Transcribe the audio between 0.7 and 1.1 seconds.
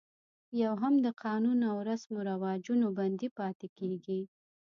هم د